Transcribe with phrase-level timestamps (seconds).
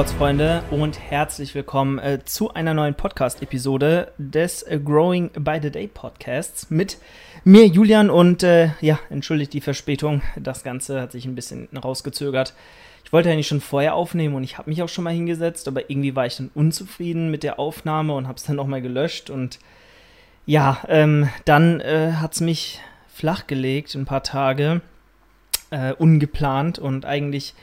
[0.00, 5.88] Sportsfreunde und herzlich willkommen äh, zu einer neuen Podcast-Episode des äh, Growing by the Day
[5.88, 6.96] Podcasts mit
[7.44, 10.22] mir, Julian, und äh, ja, entschuldigt die Verspätung.
[10.36, 12.54] Das Ganze hat sich ein bisschen rausgezögert.
[13.04, 15.90] Ich wollte nicht schon vorher aufnehmen und ich habe mich auch schon mal hingesetzt, aber
[15.90, 19.58] irgendwie war ich dann unzufrieden mit der Aufnahme und habe es dann nochmal gelöscht und
[20.46, 22.80] ja, ähm, dann äh, hat es mich
[23.14, 24.80] flachgelegt, ein paar Tage,
[25.68, 27.54] äh, ungeplant und eigentlich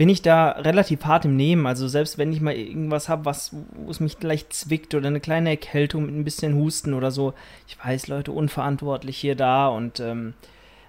[0.00, 1.66] bin ich da relativ hart im Nehmen.
[1.66, 5.20] Also selbst wenn ich mal irgendwas habe, was wo es mich leicht zwickt oder eine
[5.20, 7.34] kleine Erkältung mit ein bisschen Husten oder so,
[7.68, 10.32] ich weiß, Leute, unverantwortlich hier da und ähm,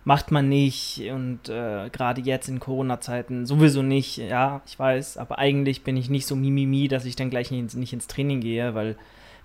[0.06, 5.40] macht man nicht und äh, gerade jetzt in Corona-Zeiten sowieso nicht, ja, ich weiß, aber
[5.40, 8.76] eigentlich bin ich nicht so mimimi, dass ich dann gleich nicht, nicht ins Training gehe,
[8.76, 8.96] weil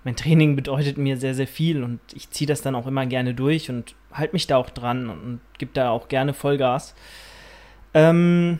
[0.05, 3.33] mein Training bedeutet mir sehr, sehr viel und ich ziehe das dann auch immer gerne
[3.33, 6.95] durch und halte mich da auch dran und, und gebe da auch gerne Vollgas.
[7.93, 8.59] Ähm,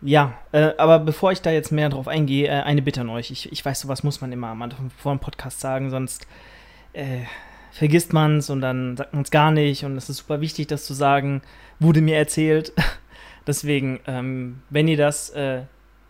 [0.00, 3.30] ja, äh, aber bevor ich da jetzt mehr drauf eingehe, äh, eine Bitte an euch.
[3.30, 6.26] Ich, ich weiß, sowas muss man immer am Anfang vor dem Podcast sagen, sonst
[6.92, 7.22] äh,
[7.74, 9.84] vergisst man es und dann sagt man es gar nicht.
[9.84, 11.42] Und es ist super wichtig, das zu sagen.
[11.80, 12.72] Wurde mir erzählt.
[13.46, 15.62] Deswegen, ähm, wenn ihr das äh,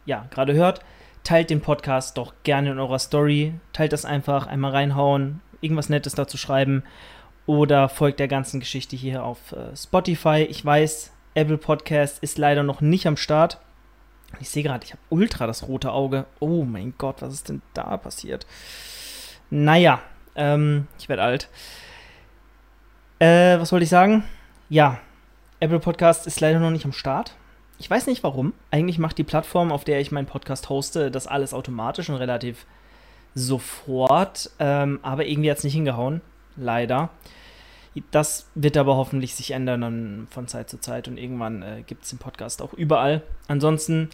[0.04, 0.80] ja gerade hört,
[1.24, 3.54] teilt den Podcast doch gerne in eurer Story.
[3.72, 6.84] Teilt das einfach, einmal reinhauen, irgendwas Nettes dazu schreiben.
[7.46, 10.46] Oder folgt der ganzen Geschichte hier auf äh, Spotify.
[10.48, 13.58] Ich weiß, Apple Podcast ist leider noch nicht am Start.
[14.40, 16.26] Ich sehe gerade, ich habe ultra das rote Auge.
[16.40, 18.46] Oh mein Gott, was ist denn da passiert?
[19.50, 20.00] Naja,
[20.34, 21.48] ähm, ich werde alt.
[23.18, 24.24] Äh, was wollte ich sagen?
[24.68, 24.98] Ja,
[25.60, 27.34] Apple Podcast ist leider noch nicht am Start.
[27.78, 28.52] Ich weiß nicht warum.
[28.70, 32.66] Eigentlich macht die Plattform, auf der ich meinen Podcast hoste, das alles automatisch und relativ
[33.34, 34.50] sofort.
[34.58, 36.20] Ähm, aber irgendwie hat es nicht hingehauen.
[36.56, 37.10] Leider.
[38.10, 42.10] Das wird aber hoffentlich sich ändern von Zeit zu Zeit und irgendwann äh, gibt es
[42.10, 43.22] den Podcast auch überall.
[43.46, 44.10] Ansonsten,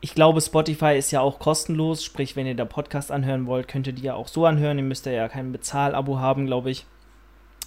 [0.00, 3.86] ich glaube, Spotify ist ja auch kostenlos, sprich, wenn ihr da Podcast anhören wollt, könnt
[3.86, 4.78] ihr die ja auch so anhören.
[4.78, 6.86] Ihr müsst ja kein Bezahlabo haben, glaube ich.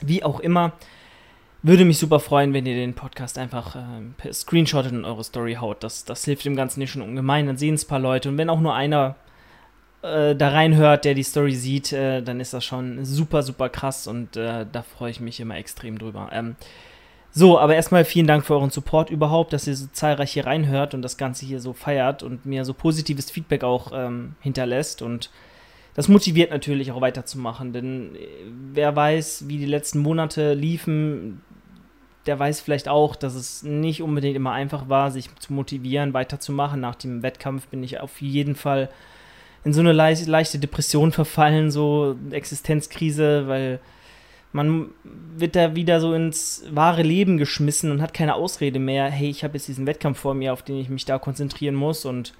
[0.02, 0.74] Wie auch immer,
[1.62, 3.80] würde mich super freuen, wenn ihr den Podcast einfach äh,
[4.18, 5.82] per Screenshot in eure Story haut.
[5.82, 7.48] Das, das hilft dem Ganzen nicht schon ungemein.
[7.48, 9.16] Dann sehen es ein paar Leute und wenn auch nur einer
[10.04, 14.06] äh, da reinhört, der die Story sieht, äh, dann ist das schon super, super krass
[14.06, 16.30] und äh, da freue ich mich immer extrem drüber.
[16.32, 16.56] Ähm,
[17.32, 20.94] so, aber erstmal vielen Dank für euren Support überhaupt, dass ihr so zahlreich hier reinhört
[20.94, 25.32] und das Ganze hier so feiert und mir so positives Feedback auch ähm, hinterlässt und
[25.96, 28.28] das motiviert natürlich auch weiterzumachen, denn äh,
[28.74, 31.42] wer weiß, wie die letzten Monate liefen,
[32.26, 36.80] der weiß vielleicht auch, dass es nicht unbedingt immer einfach war, sich zu motivieren, weiterzumachen.
[36.80, 38.90] Nach dem Wettkampf bin ich auf jeden Fall
[39.64, 43.80] in so eine leicht, leichte Depression verfallen, so Existenzkrise, weil
[44.52, 49.10] man wird da wieder so ins wahre Leben geschmissen und hat keine Ausrede mehr.
[49.10, 52.06] Hey, ich habe jetzt diesen Wettkampf vor mir, auf den ich mich da konzentrieren muss
[52.06, 52.34] und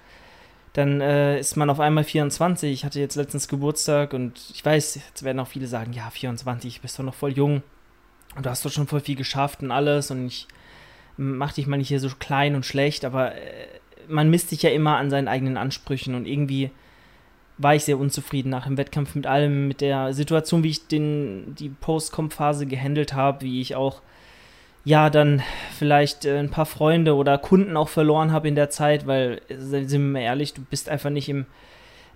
[0.74, 2.72] dann äh, ist man auf einmal 24.
[2.72, 6.80] Ich hatte jetzt letztens Geburtstag und ich weiß, jetzt werden auch viele sagen, ja, 24,
[6.80, 7.62] bist doch noch voll jung
[8.36, 10.46] und du hast doch schon voll viel geschafft und alles und ich
[11.16, 13.66] mach dich mal nicht hier so klein und schlecht, aber äh,
[14.08, 16.70] man misst sich ja immer an seinen eigenen Ansprüchen und irgendwie
[17.58, 21.54] war ich sehr unzufrieden nach dem Wettkampf mit allem, mit der Situation, wie ich den,
[21.54, 24.02] die Post-Comp-Phase gehandelt habe, wie ich auch,
[24.84, 25.42] ja, dann
[25.78, 29.90] vielleicht äh, ein paar Freunde oder Kunden auch verloren habe in der Zeit, weil, sind
[29.90, 31.46] wir mal ehrlich, du bist einfach nicht im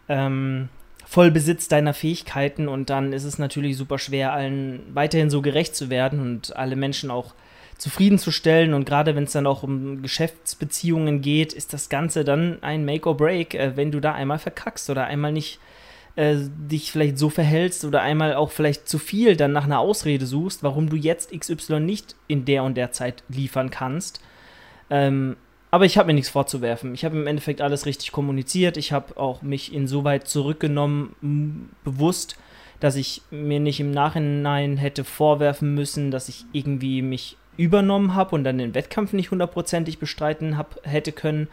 [0.08, 0.68] ähm,
[1.06, 5.88] Vollbesitz deiner Fähigkeiten und dann ist es natürlich super schwer, allen weiterhin so gerecht zu
[5.88, 7.32] werden und alle Menschen auch
[7.78, 8.74] zufriedenzustellen.
[8.74, 13.08] Und gerade wenn es dann auch um Geschäftsbeziehungen geht, ist das Ganze dann ein Make
[13.08, 15.60] or Break, äh, wenn du da einmal verkackst oder einmal nicht
[16.16, 20.26] äh, dich vielleicht so verhältst oder einmal auch vielleicht zu viel dann nach einer Ausrede
[20.26, 24.20] suchst, warum du jetzt XY nicht in der und der Zeit liefern kannst.
[24.90, 25.36] Ähm,
[25.70, 26.94] aber ich habe mir nichts vorzuwerfen.
[26.94, 28.76] Ich habe im Endeffekt alles richtig kommuniziert.
[28.76, 32.36] Ich habe auch mich insoweit zurückgenommen, bewusst,
[32.80, 38.34] dass ich mir nicht im Nachhinein hätte vorwerfen müssen, dass ich irgendwie mich übernommen habe
[38.34, 41.48] und dann den Wettkampf nicht hundertprozentig bestreiten hab, hätte können.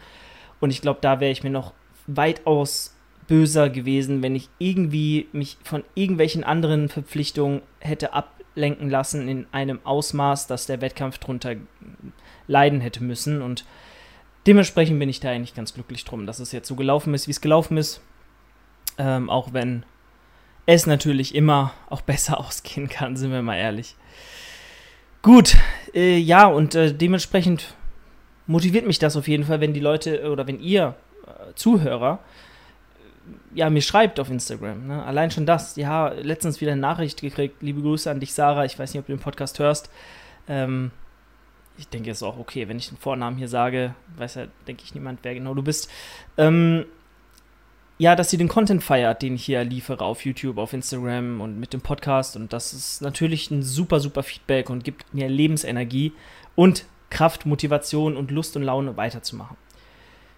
[0.60, 1.74] Und ich glaube, da wäre ich mir noch
[2.06, 9.46] weitaus böser gewesen, wenn ich irgendwie mich von irgendwelchen anderen Verpflichtungen hätte ablenken lassen in
[9.50, 11.56] einem Ausmaß, dass der Wettkampf drunter
[12.46, 13.42] leiden hätte müssen.
[13.42, 13.64] Und
[14.46, 17.32] dementsprechend bin ich da eigentlich ganz glücklich drum, dass es jetzt so gelaufen ist, wie
[17.32, 18.00] es gelaufen ist.
[18.96, 19.84] Ähm, auch wenn
[20.66, 23.96] es natürlich immer auch besser ausgehen kann, sind wir mal ehrlich.
[25.26, 25.56] Gut,
[25.92, 27.74] äh, ja, und äh, dementsprechend
[28.46, 30.94] motiviert mich das auf jeden Fall, wenn die Leute äh, oder wenn ihr
[31.26, 32.20] äh, Zuhörer
[33.52, 34.86] äh, ja, mir schreibt auf Instagram.
[34.86, 35.02] Ne?
[35.02, 35.74] Allein schon das.
[35.74, 37.60] Ja, letztens wieder eine Nachricht gekriegt.
[37.60, 38.66] Liebe Grüße an dich, Sarah.
[38.66, 39.90] Ich weiß nicht, ob du den Podcast hörst.
[40.46, 40.92] Ähm,
[41.76, 43.96] ich denke, es ist auch okay, wenn ich den Vornamen hier sage.
[44.16, 45.90] Weiß ja, denke ich, niemand, wer genau du bist.
[46.38, 46.84] Ähm,
[47.98, 51.58] ja, dass sie den Content feiert, den ich hier liefere auf YouTube, auf Instagram und
[51.58, 52.36] mit dem Podcast.
[52.36, 56.12] Und das ist natürlich ein super, super Feedback und gibt mir Lebensenergie
[56.54, 59.56] und Kraft, Motivation und Lust und Laune weiterzumachen.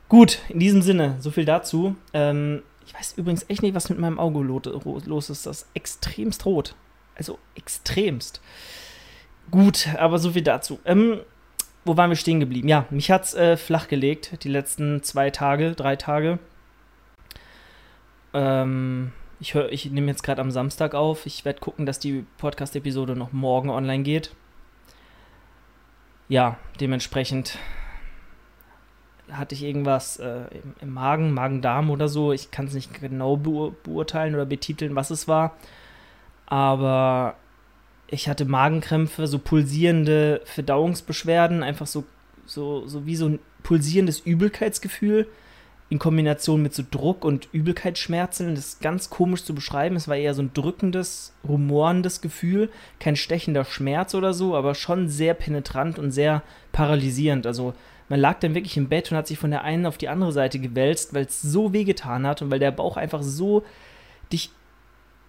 [0.09, 1.97] Gut, in diesem Sinne, so viel dazu.
[2.13, 5.47] Ähm, ich weiß übrigens echt nicht, was mit meinem Auge los ist.
[5.47, 6.75] Das ist extremst rot.
[7.17, 8.41] Also extremst.
[9.51, 10.79] Gut, aber so viel dazu.
[10.85, 11.21] Ähm,
[11.85, 12.69] wo waren wir stehen geblieben?
[12.69, 16.39] Ja, mich hat's äh, flach gelegt, die letzten zwei Tage, drei Tage.
[18.35, 21.27] Ähm, ich, ich nehme jetzt gerade am Samstag auf.
[21.27, 24.35] Ich werde gucken, dass die Podcast-Episode noch morgen online geht.
[26.29, 27.59] Ja, dementsprechend
[29.31, 32.33] hatte ich irgendwas äh, im, im, Magen, Magen-Darm oder so.
[32.33, 35.57] Ich kann es nicht genau beur beurteilen oder betiteln, was es war.
[36.47, 37.37] Aber
[38.09, 42.05] ich hatte Magenkrämpfe, so pulsierende Verdauungsbeschwerden, einfach so,
[42.47, 45.29] so, so wie so ein pulsierendes Übelkeitsgefühl
[45.91, 48.55] in Kombination mit so Druck und Übelkeitsschmerzen.
[48.55, 49.97] Das ist ganz komisch zu beschreiben.
[49.97, 52.71] Es war eher so ein drückendes, rumorendes Gefühl.
[53.01, 56.43] Kein stechender Schmerz oder so, aber schon sehr penetrant und sehr
[56.73, 57.47] paralysierend.
[57.47, 57.73] Also
[58.11, 60.33] man lag dann wirklich im Bett und hat sich von der einen auf die andere
[60.33, 63.65] Seite gewälzt, weil es so wehgetan hat und weil der Bauch einfach so
[64.31, 64.51] dich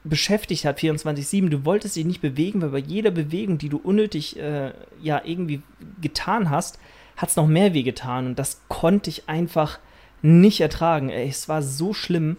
[0.04, 1.50] beschäftigt hat, 24-7.
[1.50, 4.72] Du wolltest dich nicht bewegen, weil bei jeder Bewegung, die du unnötig äh,
[5.02, 5.62] ja irgendwie
[6.02, 6.80] getan hast,
[7.16, 8.28] hat es noch mehr wehgetan.
[8.28, 9.80] Und das konnte ich einfach
[10.22, 11.10] nicht ertragen.
[11.10, 12.38] Ey, es war so schlimm.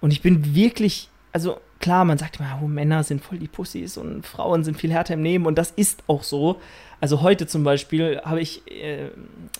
[0.00, 3.96] Und ich bin wirklich, also klar, man sagt immer, oh, Männer sind voll die Pussys
[3.96, 5.46] und Frauen sind viel härter im Leben.
[5.46, 6.60] Und das ist auch so.
[7.00, 9.10] Also heute zum Beispiel habe ich äh,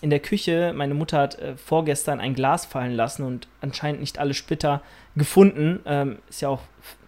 [0.00, 4.18] in der Küche, meine Mutter hat äh, vorgestern ein Glas fallen lassen und anscheinend nicht
[4.18, 4.82] alle Splitter
[5.16, 5.80] gefunden.
[5.84, 6.62] Ähm, ist ja auch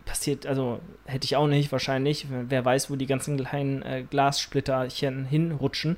[0.05, 2.27] passiert, also hätte ich auch nicht wahrscheinlich.
[2.31, 5.97] Wer weiß, wo die ganzen kleinen äh, Glassplitterchen hinrutschen.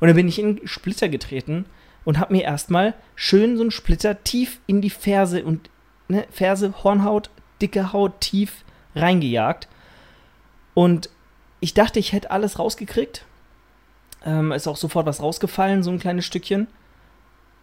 [0.00, 1.64] Und dann bin ich in Splitter getreten
[2.04, 5.70] und habe mir erstmal schön so einen Splitter tief in die Ferse und
[6.08, 8.64] ne, Ferse, Hornhaut, dicke Haut tief
[8.94, 9.68] reingejagt.
[10.74, 11.10] Und
[11.60, 13.24] ich dachte, ich hätte alles rausgekriegt.
[14.24, 16.66] Ähm, ist auch sofort was rausgefallen, so ein kleines Stückchen.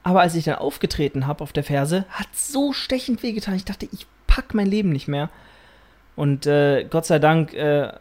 [0.04, 3.56] Aber als ich dann aufgetreten habe auf der Ferse, hat so stechend wehgetan.
[3.56, 5.30] Ich dachte, ich pack mein Leben nicht mehr.
[6.16, 7.92] Und äh, Gott sei Dank äh,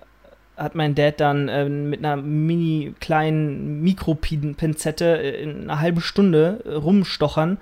[0.59, 6.63] hat mein Dad dann äh, mit einer mini kleinen Mikropinzette äh, in einer halben Stunde
[6.65, 7.59] äh, rumstochern,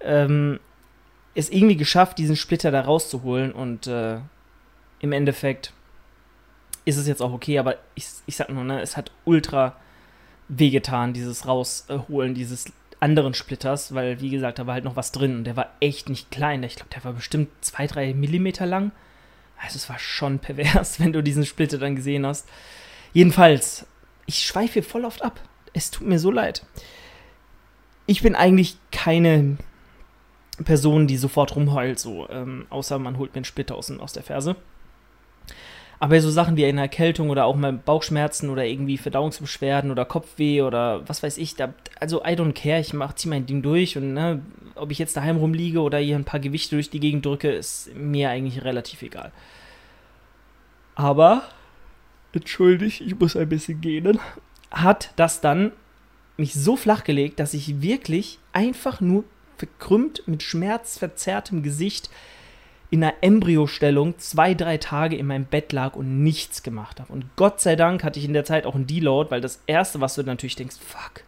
[0.00, 0.60] ähm,
[1.34, 4.18] es irgendwie geschafft, diesen Splitter da rauszuholen und äh,
[5.00, 5.72] im Endeffekt
[6.84, 9.76] ist es jetzt auch okay, aber ich, ich sag nur, ne, es hat ultra
[10.48, 12.66] wehgetan, dieses Rausholen dieses
[13.00, 16.08] anderen Splitters, weil, wie gesagt, da war halt noch was drin und der war echt
[16.08, 16.62] nicht klein.
[16.62, 18.92] Ich glaube, der war bestimmt zwei, drei Millimeter lang.
[19.60, 22.48] Also es war schon pervers, wenn du diesen Splitter dann gesehen hast.
[23.12, 23.86] Jedenfalls,
[24.26, 25.40] ich schweife voll oft ab.
[25.72, 26.64] Es tut mir so leid.
[28.06, 29.56] Ich bin eigentlich keine
[30.64, 34.22] Person, die sofort rumheult, so, ähm, außer man holt mir einen Splitter aus, aus der
[34.22, 34.56] Ferse.
[36.04, 40.60] Aber so Sachen wie eine Erkältung oder auch mal Bauchschmerzen oder irgendwie Verdauungsbeschwerden oder Kopfweh
[40.60, 43.96] oder was weiß ich, da, also I don't care, ich mach, zieh mein Ding durch
[43.96, 44.42] und ne,
[44.74, 47.96] ob ich jetzt daheim rumliege oder hier ein paar Gewichte durch die Gegend drücke, ist
[47.96, 49.32] mir eigentlich relativ egal.
[50.94, 51.44] Aber,
[52.34, 54.20] entschuldigt, ich muss ein bisschen gehen,
[54.70, 55.72] hat das dann
[56.36, 59.24] mich so flach gelegt, dass ich wirklich einfach nur
[59.56, 62.10] verkrümmt mit schmerzverzerrtem Gesicht
[62.94, 67.12] in einer Embryostellung zwei, drei Tage in meinem Bett lag und nichts gemacht habe.
[67.12, 70.00] Und Gott sei Dank hatte ich in der Zeit auch einen Deload, weil das Erste,
[70.00, 71.24] was du natürlich denkst, fuck,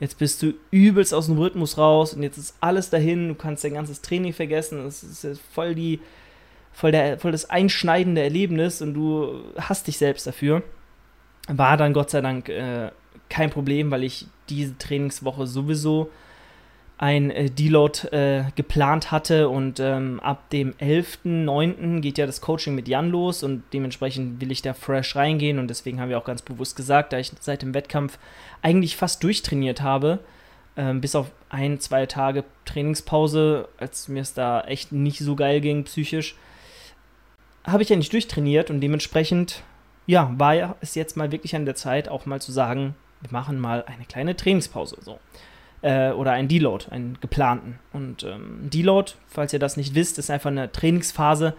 [0.00, 3.62] jetzt bist du übelst aus dem Rhythmus raus und jetzt ist alles dahin, du kannst
[3.62, 6.00] dein ganzes Training vergessen, das ist voll die,
[6.72, 10.62] voll, der, voll das einschneidende Erlebnis und du hast dich selbst dafür.
[11.46, 12.90] War dann Gott sei Dank äh,
[13.28, 16.08] kein Problem, weil ich diese Trainingswoche sowieso
[17.02, 21.98] ein äh, Deload äh, geplant hatte und ähm, ab dem 11.09.
[21.98, 25.66] geht ja das Coaching mit Jan los und dementsprechend will ich da fresh reingehen und
[25.66, 28.20] deswegen haben wir auch ganz bewusst gesagt, da ich seit dem Wettkampf
[28.62, 30.20] eigentlich fast durchtrainiert habe,
[30.76, 35.60] ähm, bis auf ein, zwei Tage Trainingspause, als mir es da echt nicht so geil
[35.60, 36.36] ging psychisch,
[37.64, 39.64] habe ich ja nicht durchtrainiert und dementsprechend,
[40.06, 43.58] ja, war es jetzt mal wirklich an der Zeit, auch mal zu sagen, wir machen
[43.58, 44.98] mal eine kleine Trainingspause.
[45.00, 45.18] So
[45.82, 47.78] äh, oder einen Deload, einen geplanten.
[47.92, 51.54] Und ähm, Deload, falls ihr das nicht wisst, ist einfach eine Trainingsphase,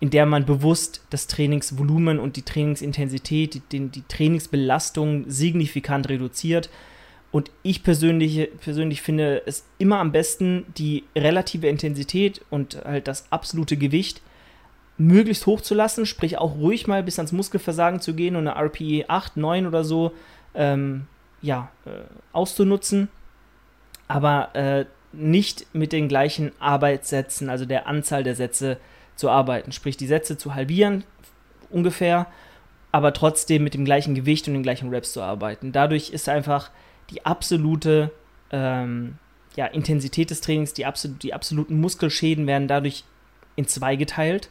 [0.00, 6.70] in der man bewusst das Trainingsvolumen und die Trainingsintensität, die, die, Trainingsbelastung signifikant reduziert.
[7.30, 13.30] Und ich persönlich, persönlich finde es immer am besten, die relative Intensität und halt das
[13.30, 14.22] absolute Gewicht
[14.96, 18.58] möglichst hoch zu lassen, sprich auch ruhig mal bis ans Muskelversagen zu gehen und eine
[18.58, 20.12] RPE 8, 9 oder so
[20.54, 21.06] ähm,
[21.42, 21.90] ja, äh,
[22.32, 23.08] auszunutzen
[24.08, 28.78] aber äh, nicht mit den gleichen Arbeitssätzen, also der Anzahl der Sätze
[29.16, 29.72] zu arbeiten.
[29.72, 31.04] Sprich, die Sätze zu halbieren
[31.70, 32.26] ungefähr,
[32.92, 35.72] aber trotzdem mit dem gleichen Gewicht und den gleichen Reps zu arbeiten.
[35.72, 36.70] Dadurch ist einfach
[37.10, 38.10] die absolute
[38.50, 39.18] ähm,
[39.56, 43.04] ja, Intensität des Trainings, die, absolut, die absoluten Muskelschäden werden dadurch
[43.56, 44.48] in zwei geteilt.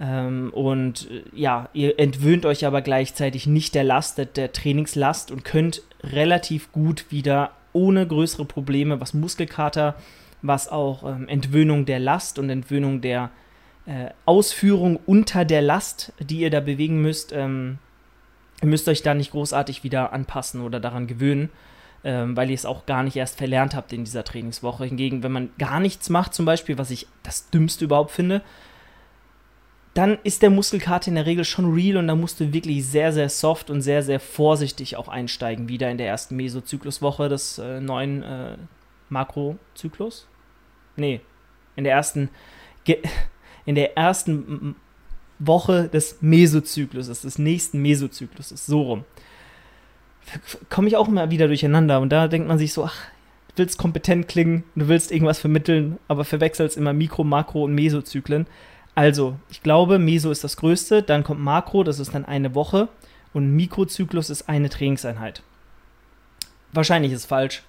[0.00, 5.30] Ähm, und äh, ja, ihr entwöhnt euch aber gleichzeitig nicht der Last, der, der Trainingslast
[5.30, 9.96] und könnt relativ gut wieder ohne größere Probleme, was Muskelkater,
[10.40, 13.30] was auch ähm, Entwöhnung der Last und Entwöhnung der
[13.86, 17.78] äh, Ausführung unter der Last, die ihr da bewegen müsst, ähm,
[18.62, 21.50] ihr müsst euch da nicht großartig wieder anpassen oder daran gewöhnen,
[22.02, 24.84] ähm, weil ihr es auch gar nicht erst verlernt habt in dieser Trainingswoche.
[24.84, 28.42] Hingegen, wenn man gar nichts macht, zum Beispiel, was ich das Dümmste überhaupt finde,
[29.94, 33.12] dann ist der Muskelkater in der Regel schon real und da musst du wirklich sehr,
[33.12, 37.80] sehr soft und sehr, sehr vorsichtig auch einsteigen, wieder in der ersten Mesozykluswoche des äh,
[37.80, 38.56] neuen äh,
[39.08, 40.26] Makrozyklus.
[40.96, 41.20] Nee,
[41.76, 42.28] in der ersten,
[43.64, 44.74] in der ersten
[45.38, 49.04] Woche des Mesozykluses, des nächsten Mesozykluses, so rum.
[50.70, 52.96] Komme ich auch immer wieder durcheinander und da denkt man sich so, ach,
[53.48, 58.46] du willst kompetent klingen, du willst irgendwas vermitteln, aber verwechselst immer Mikro, Makro und Mesozyklen.
[58.94, 62.88] Also, ich glaube, Meso ist das größte, dann kommt Makro, das ist dann eine Woche
[63.32, 65.42] und Mikrozyklus ist eine Trainingseinheit.
[66.72, 67.62] Wahrscheinlich ist es falsch.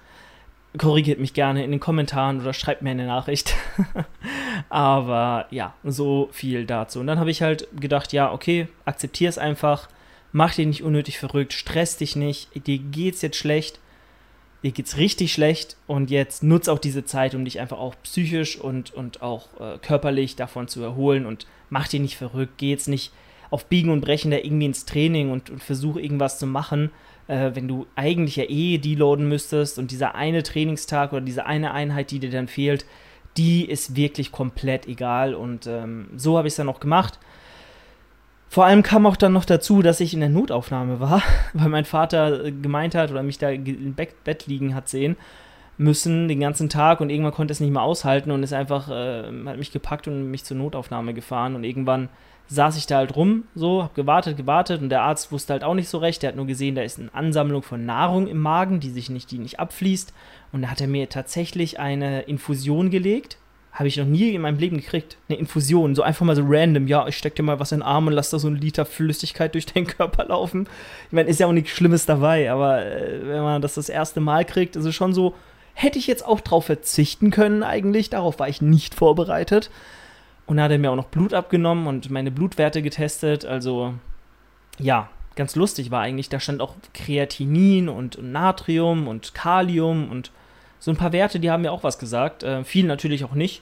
[0.78, 3.54] Korrigiert mich gerne in den Kommentaren oder schreibt mir eine Nachricht.
[4.68, 7.00] Aber ja, so viel dazu.
[7.00, 9.88] Und dann habe ich halt gedacht, ja, okay, akzeptier es einfach,
[10.32, 13.80] mach dich nicht unnötig verrückt, stress dich nicht, dir geht's jetzt schlecht,
[14.66, 18.58] dir geht's richtig schlecht und jetzt nutz auch diese Zeit, um dich einfach auch psychisch
[18.58, 22.88] und, und auch äh, körperlich davon zu erholen und mach dich nicht verrückt, geh jetzt
[22.88, 23.12] nicht
[23.50, 26.90] auf Biegen und Brechen da irgendwie ins Training und, und versuch irgendwas zu machen,
[27.28, 31.72] äh, wenn du eigentlich ja eh deloaden müsstest und dieser eine Trainingstag oder diese eine
[31.72, 32.84] Einheit, die dir dann fehlt,
[33.36, 37.20] die ist wirklich komplett egal und ähm, so habe ich es dann auch gemacht.
[38.48, 41.22] Vor allem kam auch dann noch dazu, dass ich in der Notaufnahme war,
[41.52, 45.16] weil mein Vater gemeint hat oder mich da im Bett liegen hat sehen
[45.78, 49.24] müssen den ganzen Tag und irgendwann konnte es nicht mehr aushalten und ist einfach, äh,
[49.24, 52.08] hat mich gepackt und mich zur Notaufnahme gefahren und irgendwann
[52.48, 55.74] saß ich da halt rum, so, hab gewartet, gewartet und der Arzt wusste halt auch
[55.74, 58.80] nicht so recht, der hat nur gesehen, da ist eine Ansammlung von Nahrung im Magen,
[58.80, 60.14] die sich nicht, die nicht abfließt
[60.52, 63.36] und da hat er mir tatsächlich eine Infusion gelegt,
[63.76, 65.18] habe ich noch nie in meinem Leben gekriegt.
[65.28, 66.88] Eine Infusion, so einfach mal so random.
[66.88, 68.86] Ja, ich steck dir mal was in den Arm und lass da so einen Liter
[68.86, 70.66] Flüssigkeit durch deinen Körper laufen.
[71.08, 74.20] Ich meine, ist ja auch nichts Schlimmes dabei, aber äh, wenn man das das erste
[74.20, 75.34] Mal kriegt, ist es schon so,
[75.74, 78.08] hätte ich jetzt auch drauf verzichten können eigentlich.
[78.08, 79.70] Darauf war ich nicht vorbereitet.
[80.46, 83.44] Und dann hat er mir auch noch Blut abgenommen und meine Blutwerte getestet.
[83.44, 83.92] Also,
[84.78, 86.30] ja, ganz lustig war eigentlich.
[86.30, 90.30] Da stand auch Kreatinin und, und Natrium und Kalium und
[90.86, 92.44] so ein paar Werte, die haben mir auch was gesagt.
[92.44, 93.60] Äh, viel natürlich auch nicht.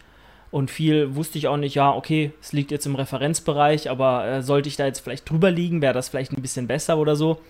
[0.50, 4.42] Und viel wusste ich auch nicht, ja, okay, es liegt jetzt im Referenzbereich, aber äh,
[4.42, 7.40] sollte ich da jetzt vielleicht drüber liegen, wäre das vielleicht ein bisschen besser oder so.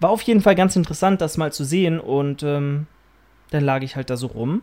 [0.00, 1.98] War auf jeden Fall ganz interessant, das mal zu sehen.
[1.98, 2.88] Und ähm,
[3.48, 4.60] dann lag ich halt da so rum.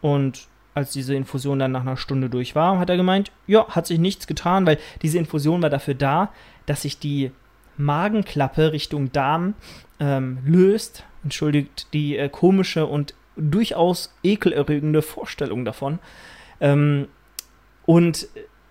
[0.00, 3.88] Und als diese Infusion dann nach einer Stunde durch war, hat er gemeint, ja, hat
[3.88, 6.32] sich nichts getan, weil diese Infusion war dafür da,
[6.66, 7.32] dass sich die
[7.76, 9.54] Magenklappe Richtung Darm
[9.98, 11.02] ähm, löst.
[11.24, 15.98] Entschuldigt die äh, komische und durchaus ekelerregende Vorstellung davon.
[16.60, 17.08] Ähm,
[17.86, 18.28] und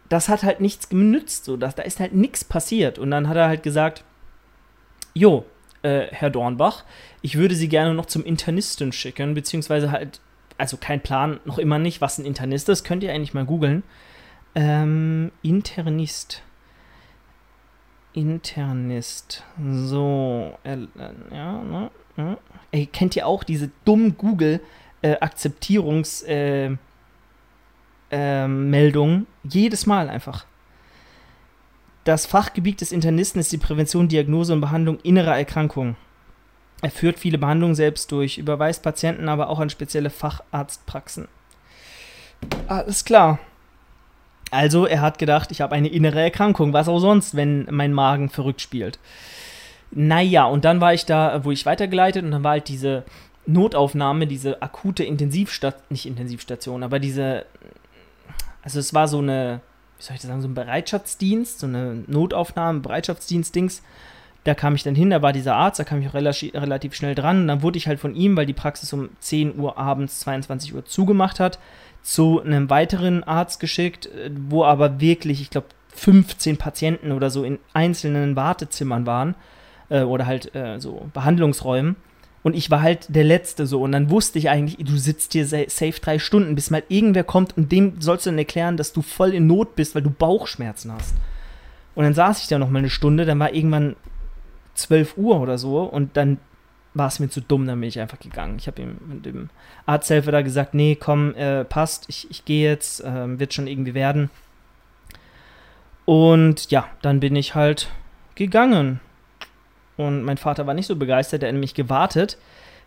[0.10, 3.00] das hat halt nichts genützt, so dass da ist halt nichts passiert.
[3.00, 4.04] Und dann hat er halt gesagt,
[5.14, 5.46] jo,
[5.82, 6.84] äh, Herr Dornbach,
[7.22, 10.22] ich würde Sie gerne noch zum Internisten schicken, beziehungsweise halt,
[10.58, 13.84] also kein Plan, noch immer nicht, was ein Internist ist, könnt ihr eigentlich mal googeln.
[14.56, 16.44] Ähm, Internist.
[18.14, 19.44] Internist.
[19.72, 20.78] So, äh,
[21.32, 21.92] ja, ne?
[22.18, 22.38] Ja.
[22.72, 26.76] Ey, kennt ihr auch diese dummen Google-Akzeptierungs- äh, äh,
[28.12, 29.28] ähm?
[29.44, 30.46] Jedes Mal einfach.
[32.04, 35.96] Das Fachgebiet des Internisten ist die Prävention, Diagnose und Behandlung innerer Erkrankungen.
[36.82, 41.30] Er führt viele Behandlungen selbst durch, überweist Patienten aber auch an spezielle Facharztpraxen.
[42.68, 43.40] Alles klar.
[44.52, 48.30] Also, er hat gedacht, ich habe eine innere Erkrankung, was auch sonst, wenn mein Magen
[48.30, 49.00] verrückt spielt.
[49.96, 53.04] Naja, und dann war ich da, wo ich weitergeleitet und dann war halt diese
[53.46, 57.46] Notaufnahme, diese akute Intensivstation, nicht Intensivstation, aber diese,
[58.64, 59.62] also es war so eine,
[59.98, 63.84] wie soll ich das sagen, so ein Bereitschaftsdienst, so eine Notaufnahme, Bereitschaftsdienst-Dings.
[64.46, 67.16] Da kam ich dann hin, da war dieser Arzt, da kam ich auch relativ, schnell
[67.16, 67.42] dran.
[67.42, 70.74] Und dann wurde ich halt von ihm, weil die Praxis um 10 Uhr abends, 22
[70.74, 71.60] Uhr zugemacht hat,
[72.02, 74.10] zu einem weiteren Arzt geschickt,
[74.50, 79.36] wo aber wirklich, ich glaube, 15 Patienten oder so in einzelnen Wartezimmern waren
[79.94, 81.96] äh, oder halt äh, so Behandlungsräumen.
[82.42, 83.82] Und ich war halt der Letzte so.
[83.82, 87.56] Und dann wusste ich eigentlich, du sitzt hier safe drei Stunden, bis mal irgendwer kommt
[87.56, 90.92] und dem sollst du dann erklären, dass du voll in Not bist, weil du Bauchschmerzen
[90.92, 91.16] hast.
[91.96, 93.96] Und dann saß ich da noch mal eine Stunde, dann war irgendwann
[94.74, 96.38] 12 Uhr oder so und dann
[96.96, 98.58] war es mir zu dumm, dann bin ich einfach gegangen.
[98.60, 99.50] Ich habe ihm mit dem
[99.86, 103.94] Arzthelfer da gesagt, nee, komm, äh, passt, ich, ich gehe jetzt, äh, wird schon irgendwie
[103.94, 104.30] werden.
[106.06, 107.90] Und ja, dann bin ich halt
[108.36, 109.00] gegangen.
[109.98, 112.38] Und mein Vater war nicht so begeistert, er hat nämlich gewartet,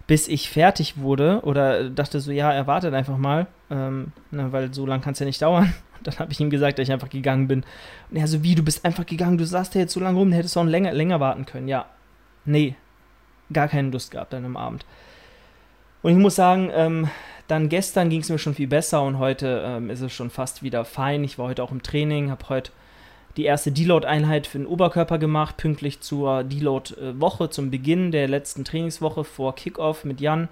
[0.07, 4.73] bis ich fertig wurde oder dachte so, ja, er wartet einfach mal, ähm, na, weil
[4.73, 5.73] so lange kann es ja nicht dauern.
[5.99, 7.65] Und dann habe ich ihm gesagt, dass ich einfach gegangen bin.
[8.11, 10.33] Und er so, wie, du bist einfach gegangen, du saßt ja jetzt so lange rum,
[10.33, 11.69] hättest du auch länger, länger warten können.
[11.69, 11.87] Ja,
[12.45, 12.77] nee,
[13.53, 14.85] gar keine Lust gehabt an dem Abend.
[16.03, 17.09] Und ich muss sagen, ähm,
[17.49, 20.63] dann gestern ging es mir schon viel besser und heute ähm, ist es schon fast
[20.63, 21.25] wieder fein.
[21.25, 22.73] Ich war heute auch im Training, habe heute
[23.37, 29.25] die erste Deload-Einheit für den Oberkörper gemacht, pünktlich zur Deload-Woche, zum Beginn der letzten Trainingswoche
[29.25, 30.49] vor Kickoff mit Jan.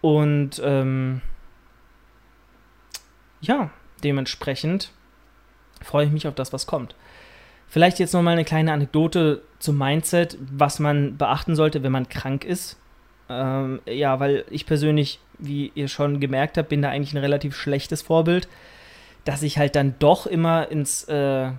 [0.00, 1.22] Und ähm,
[3.40, 3.70] ja,
[4.04, 4.90] dementsprechend
[5.82, 6.94] freue ich mich auf das, was kommt.
[7.68, 12.44] Vielleicht jetzt nochmal eine kleine Anekdote zum Mindset, was man beachten sollte, wenn man krank
[12.44, 12.78] ist.
[13.28, 17.54] Ähm, ja, weil ich persönlich, wie ihr schon gemerkt habt, bin da eigentlich ein relativ
[17.54, 18.48] schlechtes Vorbild,
[19.24, 21.50] dass ich halt dann doch immer ins äh,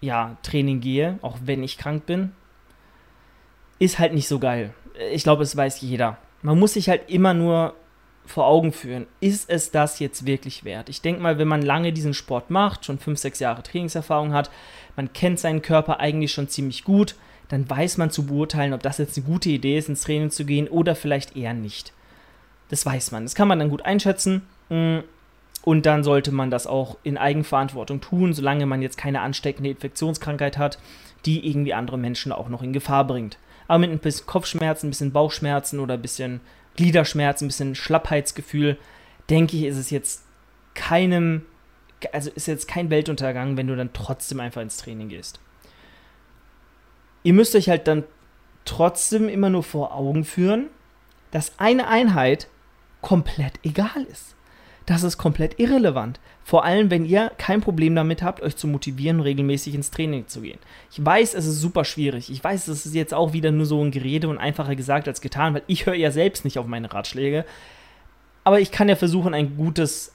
[0.00, 2.32] ja, Training gehe, auch wenn ich krank bin,
[3.78, 4.74] ist halt nicht so geil.
[5.12, 6.18] Ich glaube, es weiß jeder.
[6.42, 7.74] Man muss sich halt immer nur
[8.28, 10.88] vor Augen führen, ist es das jetzt wirklich wert?
[10.88, 14.50] Ich denke mal, wenn man lange diesen Sport macht, schon fünf, sechs Jahre Trainingserfahrung hat,
[14.96, 17.16] man kennt seinen Körper eigentlich schon ziemlich gut,
[17.48, 20.44] dann weiß man zu beurteilen, ob das jetzt eine gute Idee ist, ins Training zu
[20.44, 21.94] gehen oder vielleicht eher nicht.
[22.68, 23.24] Das weiß man.
[23.24, 24.42] Das kann man dann gut einschätzen.
[25.62, 30.56] Und dann sollte man das auch in Eigenverantwortung tun, solange man jetzt keine ansteckende Infektionskrankheit
[30.56, 30.78] hat,
[31.26, 33.38] die irgendwie andere Menschen auch noch in Gefahr bringt.
[33.66, 36.40] Aber mit ein bisschen Kopfschmerzen, ein bisschen Bauchschmerzen oder ein bisschen
[36.76, 38.78] Gliederschmerzen, ein bisschen Schlappheitsgefühl,
[39.28, 40.24] denke ich, ist es jetzt
[40.74, 41.42] keinem
[42.12, 45.40] also ist jetzt kein Weltuntergang, wenn du dann trotzdem einfach ins Training gehst.
[47.22, 48.04] Ihr müsst euch halt dann
[48.64, 50.68] trotzdem immer nur vor Augen führen,
[51.30, 52.48] dass eine Einheit
[53.02, 54.34] komplett egal ist.
[54.88, 56.18] Das ist komplett irrelevant.
[56.42, 60.40] Vor allem, wenn ihr kein Problem damit habt, euch zu motivieren, regelmäßig ins Training zu
[60.40, 60.58] gehen.
[60.90, 62.30] Ich weiß, es ist super schwierig.
[62.30, 65.20] Ich weiß, es ist jetzt auch wieder nur so ein Gerede und einfacher gesagt als
[65.20, 67.44] getan, weil ich höre ja selbst nicht auf meine Ratschläge.
[68.44, 70.14] Aber ich kann ja versuchen, ein gutes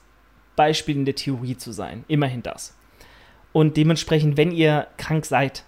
[0.56, 2.04] Beispiel in der Theorie zu sein.
[2.08, 2.76] Immerhin das.
[3.52, 5.62] Und dementsprechend, wenn ihr krank seid,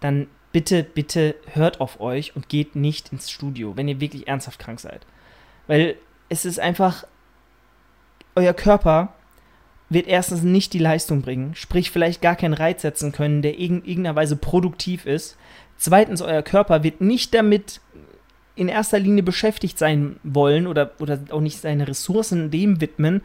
[0.00, 4.58] dann bitte, bitte hört auf euch und geht nicht ins Studio, wenn ihr wirklich ernsthaft
[4.58, 5.06] krank seid.
[5.66, 5.96] Weil
[6.28, 7.06] es ist einfach,
[8.34, 9.12] euer Körper
[9.88, 13.84] wird erstens nicht die Leistung bringen, sprich vielleicht gar keinen Reiz setzen können, der in
[13.84, 15.36] irgendeiner Weise produktiv ist.
[15.76, 17.80] Zweitens, euer Körper wird nicht damit
[18.56, 23.22] in erster Linie beschäftigt sein wollen oder, oder auch nicht seine Ressourcen dem widmen,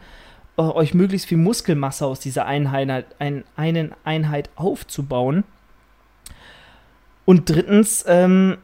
[0.56, 5.44] äh, euch möglichst viel Muskelmasse aus dieser Einheit, ein, einen Einheit aufzubauen.
[7.24, 8.58] Und drittens, ähm,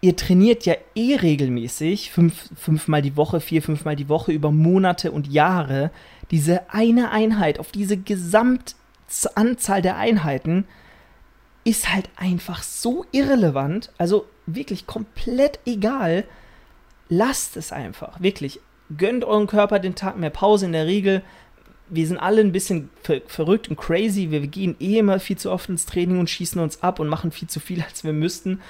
[0.00, 5.10] ihr trainiert ja eh regelmäßig, fünf, fünfmal die Woche, vier, fünfmal die Woche, über Monate
[5.10, 5.90] und Jahre,
[6.30, 10.66] diese eine Einheit, auf diese Gesamtanzahl der Einheiten,
[11.64, 16.24] ist halt einfach so irrelevant, also wirklich komplett egal.
[17.08, 18.60] Lasst es einfach, wirklich
[18.96, 21.22] gönnt euren Körper den Tag mehr Pause in der Regel.
[21.90, 24.30] Wir sind alle ein bisschen ver verrückt und crazy.
[24.30, 27.30] Wir gehen eh immer viel zu oft ins Training und schießen uns ab und machen
[27.30, 28.60] viel zu viel, als wir müssten.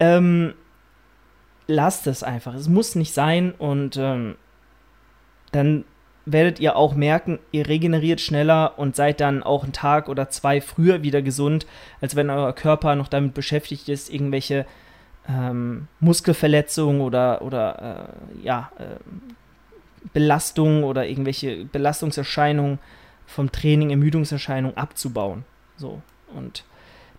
[0.00, 0.54] Ähm,
[1.66, 2.54] lasst es einfach.
[2.54, 4.36] Es muss nicht sein und ähm,
[5.52, 5.84] dann
[6.26, 10.60] werdet ihr auch merken, ihr regeneriert schneller und seid dann auch einen Tag oder zwei
[10.60, 11.66] früher wieder gesund,
[12.00, 14.66] als wenn euer Körper noch damit beschäftigt ist, irgendwelche
[15.28, 18.10] ähm, Muskelverletzungen oder, oder
[18.42, 18.96] äh, ja, äh,
[20.12, 22.80] Belastungen oder irgendwelche Belastungserscheinungen
[23.26, 25.44] vom Training, Ermüdungserscheinungen abzubauen.
[25.76, 26.02] So.
[26.34, 26.64] Und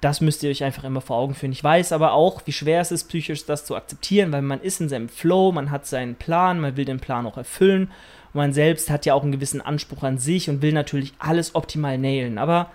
[0.01, 1.51] das müsst ihr euch einfach immer vor Augen führen.
[1.51, 4.81] Ich weiß aber auch, wie schwer es ist, psychisch das zu akzeptieren, weil man ist
[4.81, 7.91] in seinem Flow, man hat seinen Plan, man will den Plan auch erfüllen.
[8.33, 11.55] Und man selbst hat ja auch einen gewissen Anspruch an sich und will natürlich alles
[11.55, 12.37] optimal nailen.
[12.37, 12.71] Aber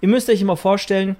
[0.00, 1.16] ihr müsst euch immer vorstellen,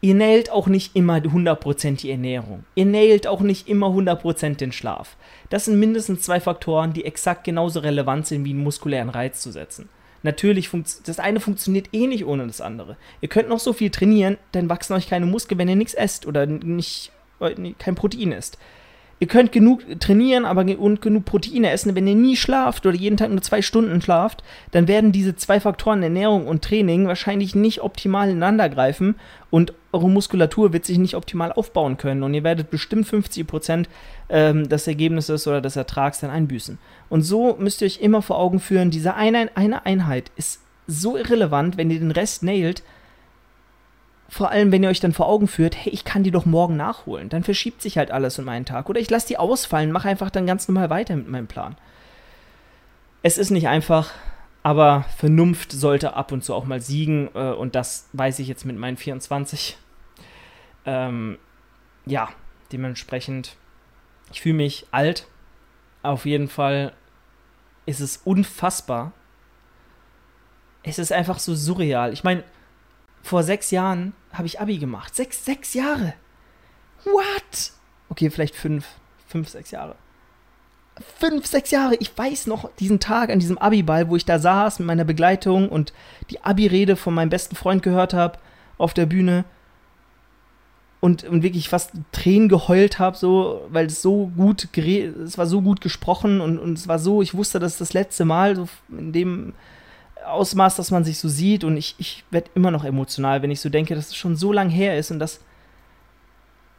[0.00, 2.64] Ihr nailt auch nicht immer 100% die Ernährung.
[2.76, 5.16] Ihr nailt auch nicht immer 100% den Schlaf.
[5.50, 9.50] Das sind mindestens zwei Faktoren, die exakt genauso relevant sind, wie einen muskulären Reiz zu
[9.50, 9.88] setzen.
[10.22, 10.70] Natürlich,
[11.04, 12.96] das eine funktioniert eh nicht ohne das andere.
[13.20, 16.26] Ihr könnt noch so viel trainieren, dann wachsen euch keine Muskeln, wenn ihr nichts esst
[16.26, 17.12] oder nicht,
[17.78, 18.58] kein Protein isst.
[19.20, 21.94] Ihr könnt genug trainieren aber und genug Proteine essen.
[21.94, 25.58] Wenn ihr nie schlaft oder jeden Tag nur zwei Stunden schlaft, dann werden diese zwei
[25.58, 29.16] Faktoren Ernährung und Training wahrscheinlich nicht optimal ineinander greifen
[29.50, 33.86] und eure Muskulatur wird sich nicht optimal aufbauen können und ihr werdet bestimmt 50%
[34.28, 36.78] ähm, des Ergebnisses oder des Ertrags dann einbüßen.
[37.08, 41.16] Und so müsst ihr euch immer vor Augen führen, diese eine, eine Einheit ist so
[41.16, 42.82] irrelevant, wenn ihr den Rest nailt,
[44.28, 46.76] vor allem, wenn ihr euch dann vor Augen führt, hey, ich kann die doch morgen
[46.76, 47.30] nachholen.
[47.30, 48.90] Dann verschiebt sich halt alles in meinen Tag.
[48.90, 51.76] Oder ich lasse die ausfallen, mache einfach dann ganz normal weiter mit meinem Plan.
[53.22, 54.10] Es ist nicht einfach,
[54.62, 57.30] aber Vernunft sollte ab und zu auch mal siegen.
[57.34, 59.78] Äh, und das weiß ich jetzt mit meinen 24.
[60.84, 61.38] Ähm,
[62.04, 62.28] ja,
[62.70, 63.56] dementsprechend,
[64.30, 65.26] ich fühle mich alt.
[66.02, 66.92] Auf jeden Fall
[67.86, 69.12] ist es unfassbar.
[70.82, 72.12] Es ist einfach so surreal.
[72.12, 72.44] Ich meine,
[73.22, 75.14] vor sechs Jahren habe ich Abi gemacht.
[75.14, 76.14] Sechs, sechs Jahre.
[77.04, 77.72] What?
[78.08, 78.86] Okay, vielleicht fünf,
[79.26, 79.96] fünf, sechs Jahre.
[81.18, 81.94] Fünf, sechs Jahre.
[82.00, 85.68] Ich weiß noch diesen Tag an diesem Abi-Ball, wo ich da saß mit meiner Begleitung
[85.68, 85.92] und
[86.30, 88.38] die Abi-Rede von meinem besten Freund gehört habe
[88.78, 89.44] auf der Bühne
[91.00, 95.62] und, und wirklich fast Tränen geheult habe, so, weil es so gut es war so
[95.62, 98.68] gut gesprochen und, und es war so, ich wusste, das ist das letzte Mal, so
[98.90, 99.54] in dem
[100.26, 101.64] Ausmaß, dass man sich so sieht.
[101.64, 104.52] Und ich, ich werde immer noch emotional, wenn ich so denke, dass es schon so
[104.52, 105.40] lang her ist und dass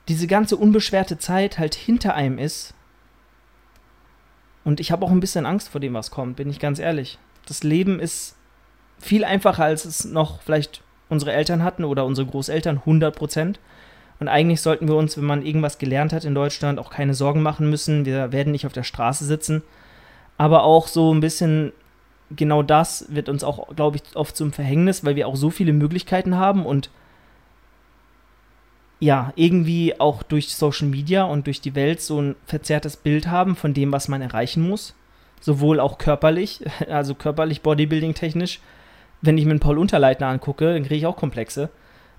[0.08, 2.74] diese ganze unbeschwerte Zeit halt hinter einem ist.
[4.64, 7.18] Und ich habe auch ein bisschen Angst vor dem, was kommt, bin ich ganz ehrlich.
[7.46, 8.36] Das Leben ist
[9.00, 13.60] viel einfacher, als es noch vielleicht unsere Eltern hatten oder unsere Großeltern, 100 Prozent.
[14.20, 17.42] Und eigentlich sollten wir uns, wenn man irgendwas gelernt hat in Deutschland, auch keine Sorgen
[17.42, 18.06] machen müssen.
[18.06, 19.64] Wir werden nicht auf der Straße sitzen.
[20.38, 21.72] Aber auch so ein bisschen
[22.36, 25.74] genau das wird uns auch, glaube ich, oft zum Verhängnis, weil wir auch so viele
[25.74, 26.90] Möglichkeiten haben und
[29.00, 33.56] ja, irgendwie auch durch Social Media und durch die Welt so ein verzerrtes Bild haben
[33.56, 34.94] von dem, was man erreichen muss.
[35.40, 38.60] Sowohl auch körperlich, also körperlich, Bodybuilding-technisch.
[39.22, 41.70] Wenn ich mir einen Paul Unterleitner angucke, dann kriege ich auch Komplexe.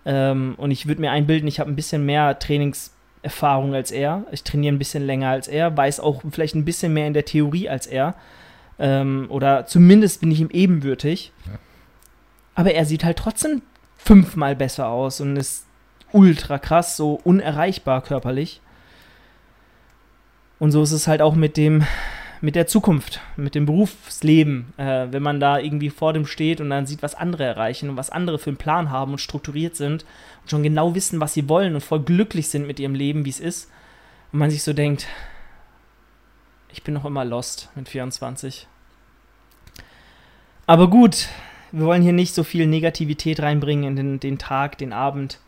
[0.06, 4.24] Ähm, und ich würde mir einbilden, ich habe ein bisschen mehr Trainingserfahrung als er.
[4.32, 7.26] Ich trainiere ein bisschen länger als er, weiß auch vielleicht ein bisschen mehr in der
[7.26, 8.14] Theorie als er.
[8.80, 11.32] Ähm, oder zumindest bin ich ihm ebenbürtig.
[11.46, 11.58] Ja.
[12.54, 13.62] Aber er sieht halt trotzdem
[13.98, 15.66] fünfmal besser aus und ist
[16.12, 18.60] ultra krass, so unerreichbar körperlich.
[20.58, 21.84] Und so ist es halt auch mit dem,
[22.40, 26.70] mit der Zukunft, mit dem Berufsleben, äh, wenn man da irgendwie vor dem steht und
[26.70, 30.04] dann sieht, was andere erreichen und was andere für einen Plan haben und strukturiert sind
[30.42, 33.30] und schon genau wissen, was sie wollen und voll glücklich sind mit ihrem Leben, wie
[33.30, 33.70] es ist.
[34.32, 35.06] Und man sich so denkt,
[36.72, 38.66] ich bin noch immer lost mit 24.
[40.66, 41.28] Aber gut,
[41.72, 45.38] wir wollen hier nicht so viel Negativität reinbringen in den, den Tag, den Abend.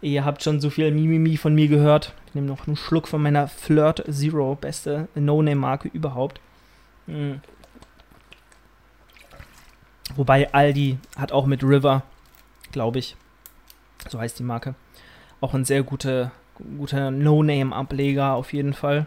[0.00, 2.12] Ihr habt schon so viel Mimimi von mir gehört.
[2.26, 6.40] Ich nehme noch einen Schluck von meiner Flirt Zero, beste No-Name-Marke überhaupt.
[7.06, 7.40] Mhm.
[10.16, 12.02] Wobei Aldi hat auch mit River,
[12.72, 13.16] glaube ich,
[14.08, 14.74] so heißt die Marke,
[15.40, 16.32] auch ein sehr guter,
[16.78, 19.06] guter No-Name-Ableger auf jeden Fall.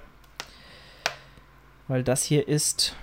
[1.87, 2.95] Weil das hier ist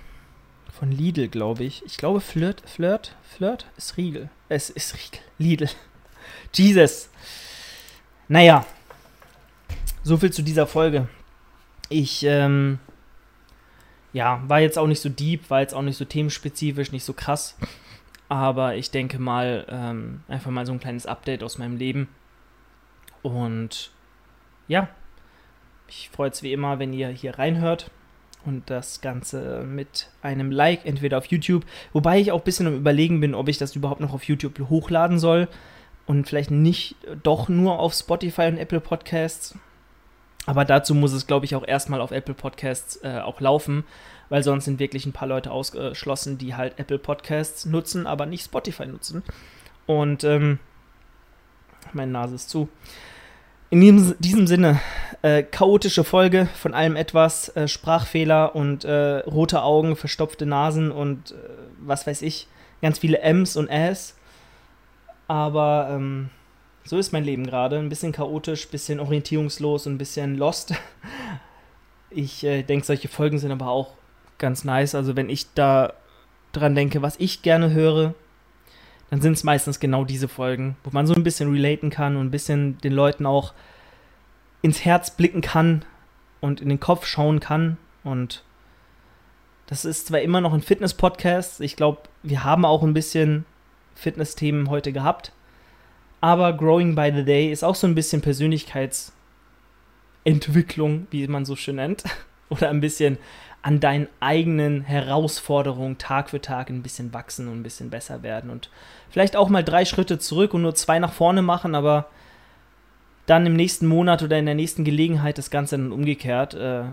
[0.71, 1.83] von Lidl, glaube ich.
[1.85, 4.29] Ich glaube Flirt, Flirt, Flirt ist Riegel.
[4.49, 5.19] Es ist Riegel.
[5.37, 5.69] Lidl.
[6.53, 7.09] Jesus.
[8.27, 8.65] Naja.
[10.03, 11.07] So viel zu dieser Folge.
[11.87, 12.79] Ich, ähm,
[14.11, 17.13] ja, war jetzt auch nicht so deep, war jetzt auch nicht so themenspezifisch, nicht so
[17.13, 17.55] krass.
[18.27, 22.09] Aber ich denke mal, ähm, einfach mal so ein kleines Update aus meinem Leben.
[23.21, 23.91] Und
[24.67, 24.89] ja,
[25.87, 27.89] ich freue es wie immer, wenn ihr hier reinhört
[28.45, 32.75] und das Ganze mit einem Like, entweder auf YouTube, wobei ich auch ein bisschen am
[32.75, 35.47] Überlegen bin, ob ich das überhaupt noch auf YouTube hochladen soll
[36.05, 39.55] und vielleicht nicht doch nur auf Spotify und Apple Podcasts.
[40.45, 43.85] Aber dazu muss es, glaube ich, auch erstmal auf Apple Podcasts äh, auch laufen,
[44.27, 48.43] weil sonst sind wirklich ein paar Leute ausgeschlossen, die halt Apple Podcasts nutzen, aber nicht
[48.43, 49.23] Spotify nutzen.
[49.85, 50.59] Und ähm,
[51.93, 52.67] meine Nase ist zu.
[53.73, 54.79] In diesem, diesem Sinne,
[55.23, 61.31] äh, chaotische Folge von allem etwas, äh, Sprachfehler und äh, rote Augen, verstopfte Nasen und
[61.31, 61.35] äh,
[61.79, 62.45] was weiß ich,
[62.83, 64.15] ganz viele M's und Äs.
[65.27, 66.29] Aber ähm,
[66.83, 67.79] so ist mein Leben gerade.
[67.79, 70.75] Ein bisschen chaotisch, ein bisschen orientierungslos und ein bisschen lost.
[72.15, 73.93] Ich äh, denke, solche Folgen sind aber auch
[74.37, 74.93] ganz nice.
[74.93, 75.93] Also wenn ich da
[76.51, 78.13] dran denke, was ich gerne höre,
[79.13, 82.25] dann sind es meistens genau diese Folgen, wo man so ein bisschen relaten kann und
[82.25, 83.53] ein bisschen den Leuten auch
[84.63, 85.85] ins Herz blicken kann
[86.41, 87.77] und in den Kopf schauen kann.
[88.03, 88.43] Und
[89.67, 93.45] das ist zwar immer noch ein Fitness-Podcast, ich glaube, wir haben auch ein bisschen
[93.93, 95.31] Fitness-Themen heute gehabt,
[96.19, 99.13] aber Growing by the Day ist auch so ein bisschen Persönlichkeitsentwicklung
[100.23, 102.03] Entwicklung, wie man so schön nennt,
[102.49, 103.19] oder ein bisschen
[103.63, 108.49] an deinen eigenen Herausforderungen Tag für Tag ein bisschen wachsen und ein bisschen besser werden
[108.49, 108.69] und
[109.09, 112.07] vielleicht auch mal drei Schritte zurück und nur zwei nach vorne machen, aber
[113.25, 116.83] dann im nächsten Monat oder in der nächsten Gelegenheit das Ganze dann umgekehrt äh,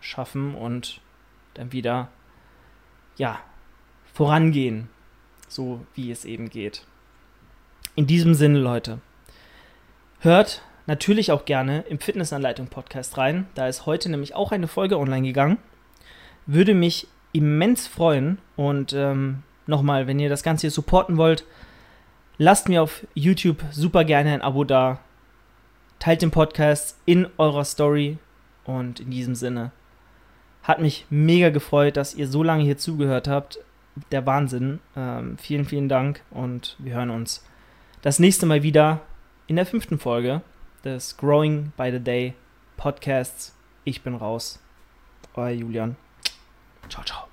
[0.00, 1.00] schaffen und
[1.54, 2.08] dann wieder,
[3.16, 3.40] ja,
[4.14, 4.88] vorangehen,
[5.48, 6.86] so wie es eben geht.
[7.96, 9.00] In diesem Sinne, Leute,
[10.20, 13.48] hört natürlich auch gerne im Fitnessanleitung Podcast rein.
[13.56, 15.58] Da ist heute nämlich auch eine Folge online gegangen.
[16.52, 18.38] Würde mich immens freuen.
[18.56, 21.44] Und ähm, nochmal, wenn ihr das Ganze hier supporten wollt,
[22.38, 24.98] lasst mir auf YouTube super gerne ein Abo da.
[26.00, 28.18] Teilt den Podcast in eurer Story.
[28.64, 29.70] Und in diesem Sinne,
[30.64, 33.60] hat mich mega gefreut, dass ihr so lange hier zugehört habt.
[34.10, 34.80] Der Wahnsinn.
[34.96, 37.44] Ähm, vielen, vielen Dank und wir hören uns
[38.02, 39.02] das nächste Mal wieder
[39.46, 40.42] in der fünften Folge
[40.84, 42.34] des Growing by the Day
[42.76, 43.54] Podcasts.
[43.84, 44.60] Ich bin raus.
[45.34, 45.96] Euer Julian.
[46.90, 47.29] 吵吵。